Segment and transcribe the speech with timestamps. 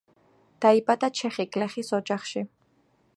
[0.65, 2.47] დაიბადა ჩეხი გლეხის ოჯახში.